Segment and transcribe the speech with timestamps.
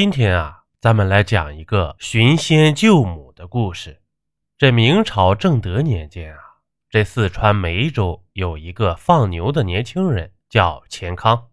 [0.00, 4.00] 今天啊，咱们来讲一个寻仙救母的故事。
[4.56, 6.40] 这明朝正德年间啊，
[6.88, 11.48] 这四川梅州有一个放牛的年轻人，叫钱康。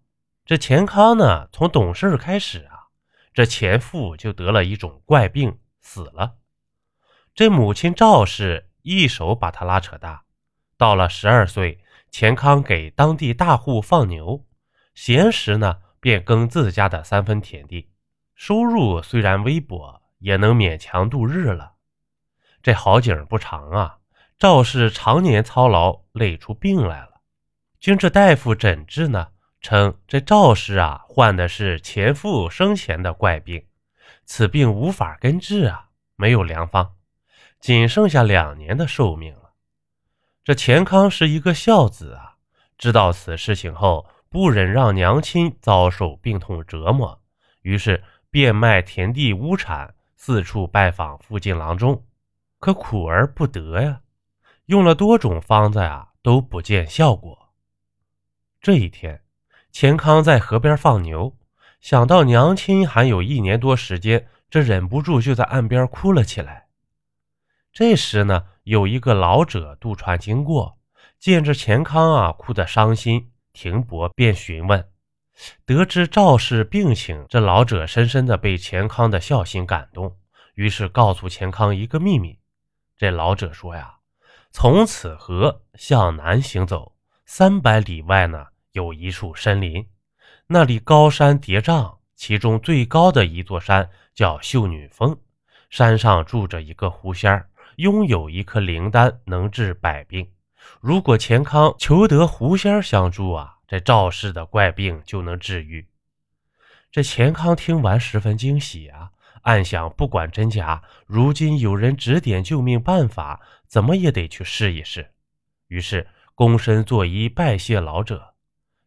[0.45, 2.93] 这钱康呢，从懂事开始啊，
[3.33, 6.35] 这前父就得了一种怪病，死了。
[7.33, 10.23] 这母亲赵氏一手把他拉扯大，
[10.77, 11.79] 到了十二岁，
[12.11, 14.45] 钱康给当地大户放牛，
[14.93, 17.89] 闲时呢，便耕自家的三分田地。
[18.35, 21.75] 收入虽然微薄，也能勉强度日了。
[22.61, 23.97] 这好景不长啊，
[24.37, 27.21] 赵氏常年操劳，累出病来了。
[27.79, 29.29] 经这大夫诊治呢，
[29.61, 33.65] 称这赵氏啊患的是前父生前的怪病，
[34.25, 36.95] 此病无法根治啊，没有良方，
[37.61, 39.53] 仅剩下两年的寿命了。
[40.43, 42.35] 这钱康是一个孝子啊，
[42.77, 47.21] 知道此事情后，不忍让娘亲遭受病痛折磨，
[47.61, 48.03] 于是。
[48.35, 52.05] 变卖田地屋产，四处拜访附近郎中，
[52.59, 54.01] 可苦而不得呀。
[54.65, 57.53] 用了多种方子啊，都不见效果。
[58.59, 59.21] 这一天，
[59.71, 61.33] 钱康在河边放牛，
[61.79, 66.67] 想到娘亲还有一年多时间，这忍不住就在岸边哭了起来。
[67.71, 70.77] 这时呢，有一个老者渡船经过，
[71.17, 74.85] 见着钱康啊哭得伤心，停泊便询问。
[75.65, 80.15] 得知赵氏病情，这老者深深的被钱康的孝心感动，
[80.53, 82.39] 于是告诉钱康一个秘密。
[82.97, 83.95] 这老者说呀，
[84.51, 86.93] 从此河向南行走
[87.25, 89.85] 三百里外呢，有一处森林，
[90.47, 95.17] 那里高山叠嶂，其中最高的一座山叫秀女峰，
[95.69, 100.31] 山上住着一个狐仙儿，拥有一颗灵丹，能治百病。
[100.79, 103.54] 如果钱康求得狐仙相助啊。
[103.67, 105.87] 这赵氏的怪病就能治愈。
[106.91, 115.11] 这钱康听完十分惊喜啊，暗想不管真假，如今有人指点救命办法，怎么也得去试一试。
[115.67, 118.35] 于是躬身作揖拜谢老者。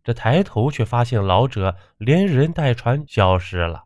[0.05, 3.85] 这抬头却发现老者连人带船消失了。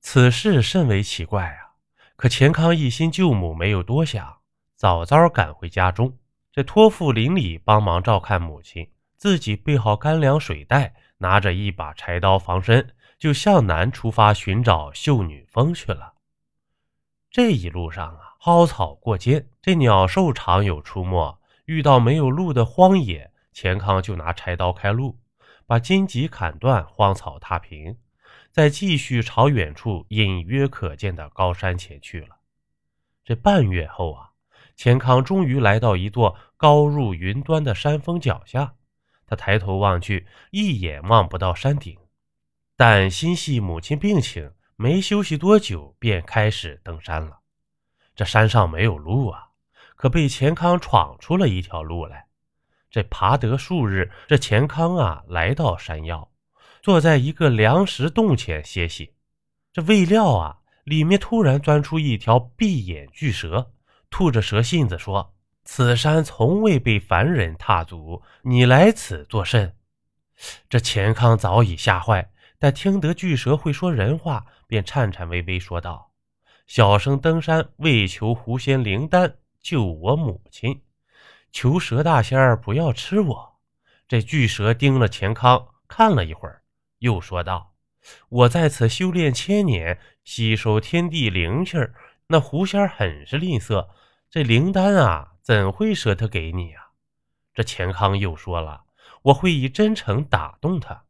[0.00, 1.76] 此事甚为奇怪啊！
[2.16, 4.38] 可钱康一心救母，没有多想，
[4.74, 6.16] 早早赶回家中，
[6.50, 8.88] 这托付邻里帮忙照看母亲。
[9.16, 16.14] 自己备好干粮水袋，拿着一把柴刀防身，就向南出发寻找秀女峰去了。
[17.30, 21.38] 这一路上啊，蒿草过肩，这鸟兽常有出没。
[21.64, 25.18] 遇到没有路的荒野，钱康就拿柴刀开路，
[25.66, 27.96] 把荆棘砍断，荒草踏平，
[28.50, 32.36] 再继续朝远处隐约可见的高山前去了。
[33.24, 34.32] 这半月后啊，
[34.76, 38.74] 钱康终于来到一座高入云端的山峰脚下。
[39.34, 41.98] 他抬头望去，一眼望不到山顶，
[42.76, 47.40] 但心系母亲病情，没休息多久便开始登山了。
[48.14, 49.48] 这山上没有路啊，
[49.96, 52.26] 可被钱康闯出了一条路来。
[52.90, 56.30] 这爬得数日，这钱康啊来到山腰，
[56.80, 59.14] 坐在一个凉石洞前歇息。
[59.72, 63.72] 这未料啊，里面突然钻出一条闭眼巨蛇，
[64.10, 65.33] 吐着蛇信子说。
[65.64, 69.74] 此山从未被凡人踏足，你来此作甚？
[70.68, 76.12] 这钱康早已吓坏，但听得巨蛇会说人话，便颤颤巍巍说道
[76.66, 80.82] ：“小生登山为求狐仙灵丹，救我母亲，
[81.50, 83.54] 求蛇大仙儿不要吃我。”
[84.06, 86.62] 这巨蛇盯了钱康看了一会儿，
[86.98, 87.74] 又说道
[88.28, 91.94] ：“我在此修炼千年，吸收天地灵气儿，
[92.26, 93.88] 那狐仙很是吝啬，
[94.34, 96.88] 这灵丹啊。”怎会舍得给你啊？
[97.52, 98.84] 这钱康又说了
[99.24, 101.04] ：“我会以真诚打动他。”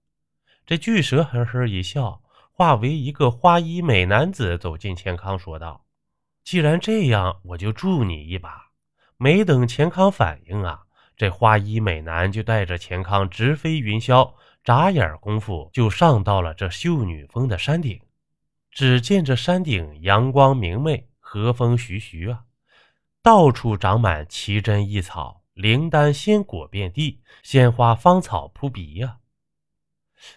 [0.66, 2.20] 这巨蛇呵呵一笑，
[2.50, 5.84] 化为一个花衣美男子走进钱康，说道
[6.42, 8.70] ：“既然这样，我就助你一把。”
[9.16, 10.82] 没等钱康反应啊，
[11.16, 18.00] 这花衣美男就带着钱康直飞云霄，眨眼功夫就上到了这秀女峰的山顶。
[18.72, 22.42] 只见这山顶阳光明媚，和风徐徐啊。
[23.24, 29.16] 到处长满奇珍异草，灵丹鲜果遍地，鲜花芳草扑鼻呀。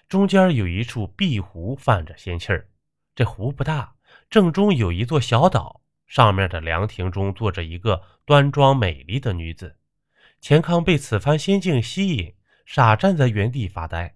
[0.07, 2.69] 中间有一处碧湖，泛着仙气儿。
[3.13, 3.93] 这湖不大，
[4.29, 9.75] 正中有一座小岛，上面的凉亭中坐着一个端庄美丽的女子。
[10.39, 12.33] 钱康被此番仙境吸引，
[12.65, 14.15] 傻站在原地发呆。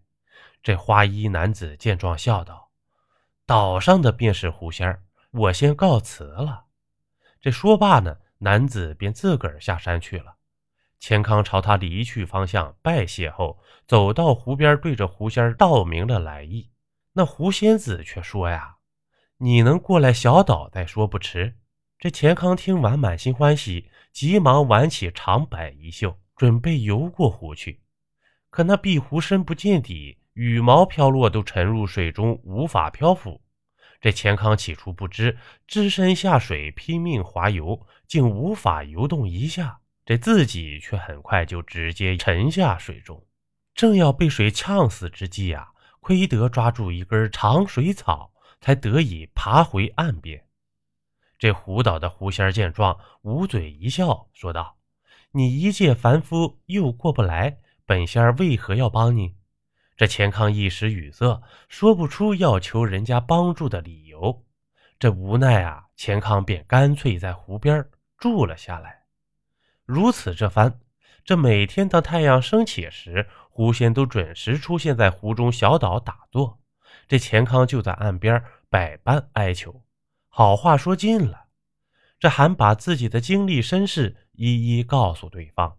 [0.64, 2.72] 这花衣男子见状，笑道
[3.46, 6.68] ：“岛上的便是狐仙儿，我先告辞了。”
[7.42, 8.20] 这说罢呢。
[8.44, 10.36] 男子便自个儿下山去了。
[11.00, 16.70] 钱康朝他离去方向拜谢后，走到湖边，对着狐仙道明了来意。
[17.14, 18.78] 那狐仙子却说：“呀，
[19.38, 21.56] 你能过来小岛再说不迟。”
[22.00, 27.82] 这钱康听完，满心欢喜，急忙挽起长摆衣袖，准备游过湖去。
[28.50, 33.40] 可那碧湖深不见底，羽毛飘落都沉入水中，无法漂浮。
[34.02, 35.38] 这钱康起初不知，
[35.68, 39.80] 只身下水拼命划游，竟无法游动一下。
[40.04, 43.24] 这自己却很快就直接沉下水中，
[43.76, 45.70] 正要被水呛死之际啊，
[46.00, 50.44] 亏得抓住一根长水草，才得以爬回岸边。
[51.38, 54.78] 这湖岛的狐仙见状，捂嘴一笑，说道
[55.32, 59.36] ：“你一介凡夫，又过不来，本仙为何要帮你？”
[60.02, 64.44] 这钱康一时语塞，说不出要求人家帮助的理由。
[64.98, 67.86] 这无奈啊，钱康便干脆在湖边
[68.18, 69.04] 住了下来。
[69.86, 70.80] 如此这番，
[71.24, 76.60] 这每天当太阳升起时，狐仙都准时出现在湖中小岛打坐。
[77.08, 79.84] 这钱康就在岸边百般哀求。
[80.30, 81.46] 好话说尽了，
[82.18, 85.78] 这还把自己的经历身世一一告诉对方。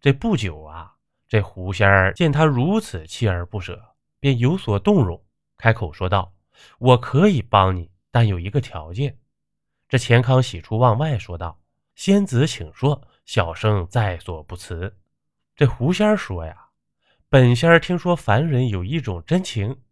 [0.00, 0.97] 这不久啊，
[1.28, 3.78] 这狐仙儿见他如此锲而不舍，
[4.18, 5.22] 便有所动容，
[5.58, 6.32] 开口说道
[6.80, 9.18] ：“我可以帮你，但有一个条件。”
[9.88, 11.60] 这钱康喜出望外，说道
[11.94, 14.96] ：“仙子请说，小生在所不辞。”
[15.54, 16.68] 这狐仙儿说：“呀，
[17.28, 19.82] 本仙儿听说凡人有一种真情，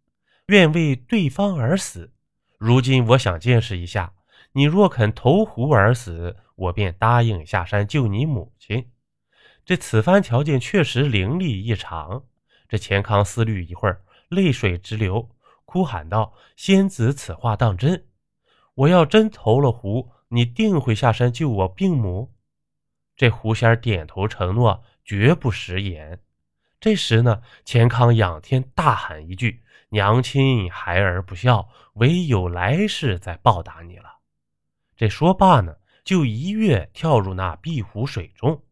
[0.47, 2.11] 愿为对方而死。”
[2.57, 4.13] 如今我想见识一下，
[4.53, 8.89] 你若肯投湖而死，我便答应下山救你母亲。
[9.67, 12.23] 这此番条件确实凌厉异常。
[12.69, 15.29] 这钱康思虑一会儿，泪水直流，
[15.65, 18.05] 哭喊道：“仙子，此话当真？
[18.75, 22.33] 我要真投了湖，你定会下山救我病母？”
[23.17, 26.21] 这狐仙点头承诺，绝不食言。
[26.79, 29.61] 这时呢，钱康仰天大喊一句。
[29.89, 34.19] 娘亲，孩儿不孝，唯有来世再报答你了。
[34.95, 35.75] 这说罢呢，
[36.05, 38.63] 就一跃跳入那碧湖水中。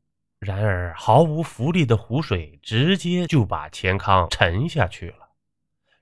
[0.46, 5.30] 然而毫无浮力的湖水直接就把钱康沉下去了。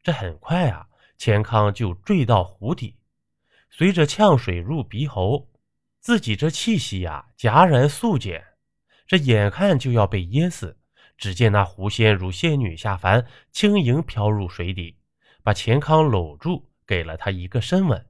[0.03, 0.85] 这很快啊，
[1.17, 2.97] 钱康就坠到湖底，
[3.69, 5.47] 随着呛水入鼻喉，
[6.01, 8.43] 自己这气息呀戛然速减，
[9.07, 10.77] 这眼看就要被淹死。
[11.17, 14.97] 只见那狐仙如仙女下凡，轻盈飘入水底。
[15.41, 18.05] 把钱康搂住，给了他一个深吻。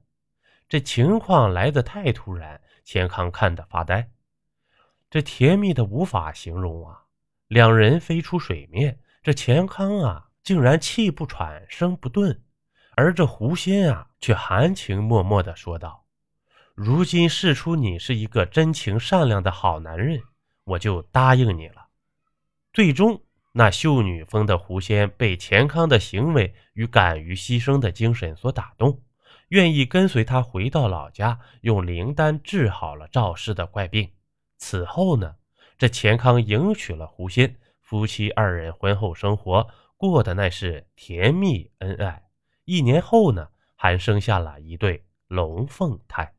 [0.68, 4.10] 这情况来得太突然，钱康看得发呆。
[5.14, 7.04] 这甜蜜的无法形容啊！
[7.46, 12.42] 两人飞出水面，这钱康啊，竟然气不喘，声不顿，
[12.96, 16.04] 而这狐仙啊，却含情脉脉地说道
[16.74, 20.20] ：“如今试出你是一个真情善良的好男人，
[20.64, 21.86] 我就答应你了。”
[22.74, 23.22] 最终。
[23.52, 29.00] 那秀女峰的狐仙被钱康的行为与敢于牺牲的精神所打动，
[29.50, 34.10] 愿意跟随他回到老家，用灵丹治好了赵氏的怪病。
[34.66, 35.36] 此后呢，
[35.76, 39.68] 这钱康迎娶了狐仙，夫妻二人婚后生活
[39.98, 42.30] 过得那是甜蜜恩爱。
[42.64, 46.33] 一年后呢，还生下了一对龙凤胎。